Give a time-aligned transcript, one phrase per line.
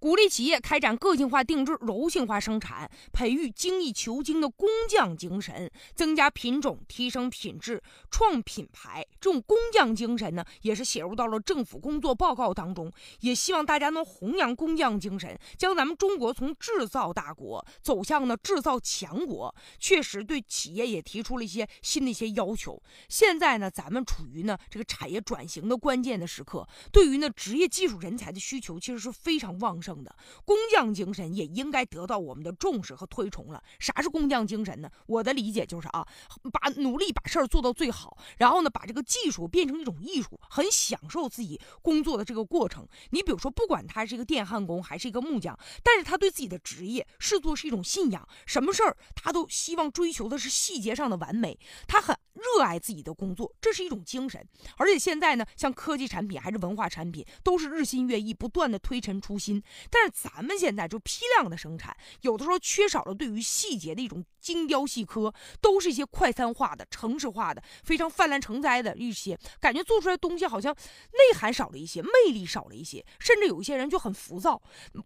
[0.00, 9.04] 鼓励企业开展个性化定制、柔性化生产，培育精益求精的工匠精神，增加品种，提升品质，创品牌。
[9.20, 12.92] 这种工匠精神呢，也是写入到了政府工作报告当中。
[13.20, 19.52] 也希望大家能弘扬工匠精神，将咱们中国从制造大国走向呢制造强国。
[19.80, 22.80] 确实对企业也提出了一些新的一些要求。
[23.08, 30.14] 现在呢，咱们处于呢这个产业转型的关键的时刻，对于呢职业技术人才的需求其实是非常旺盛的。
[30.44, 33.62] 工匠精神也应该得到我们的重视和推崇了。
[33.78, 34.90] 啥是工匠精神呢？
[35.06, 36.06] 我的理解就是啊，
[36.52, 42.86] 把努力把事儿做到最好，然后呢把这个技术变成一种艺术，很享受自己工作的这个过程。
[43.10, 54.42] 你比如说，不管他是一个电焊工还是一个木匠，但是他对自己的职业视作是一种信仰，什么事儿他都希望追求的是细节上的完美，他很热爱自己的工作，这是一种精神。
[54.76, 59.62] 而且现在呢，像科技产品还是文化产品，都是日新月异，不断的推陈出新。
[59.90, 70.72] 但是咱们现在就批量的生产，有的时候缺少了对于细节的一种精雕细刻，都是一些快餐化的、城市化的、非常泛滥成灾的一些，感觉做出来东西好像
[71.12, 73.04] 内涵少了一些，魅力少了一些。
[73.18, 74.60] 甚至有一些人就很浮躁，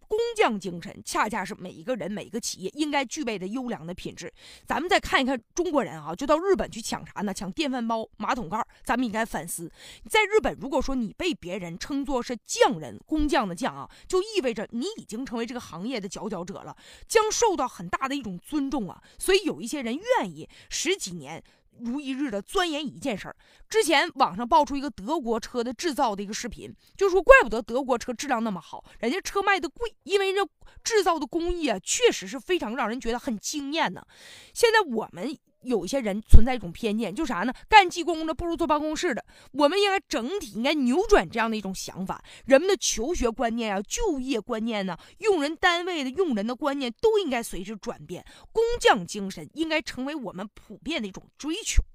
[0.07, 4.31] 工匠精神恰恰是每一个人、每一个企业应该具备的优良的品质。
[4.65, 7.33] 咱们再看一看中国人啊，就到日本去抢啥那？
[7.33, 8.65] 抢电饭煲、马桶盖。
[8.83, 9.71] 咱们应该反思，
[10.09, 16.75] 在日本，如果说你被别人称作是匠人、工匠的匠啊，就意味着你已经成为这个行业的佼佼者了，
[17.07, 19.01] 将受到很大的一种尊重啊。
[19.17, 21.43] 所以有一些人愿意十几年。
[21.79, 23.35] 如一日的钻研一件事儿。
[23.69, 30.47] 之前网上爆出一个德国车的制造的一个视频，就说怪不得德国车质量那么好，人家车卖的贵，因为这
[30.83, 34.05] 制造的工艺啊，确实是非常让人觉得很惊艳呢。
[34.53, 37.53] 现在我们有一些人存在一种偏见，就啥呢？
[37.69, 39.23] 干技工的不如坐办公室的。
[39.53, 48.25] 我们应该整体应该扭转这样的一种想法，人们的求学观念啊、就业观念呢、用人单位的用人的观念都应该随之转变。
[48.51, 51.92] 工匠精神应该成为我们普遍的一种追求。